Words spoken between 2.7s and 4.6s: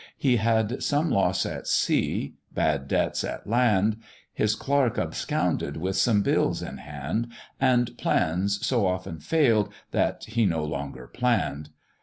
debts at land, His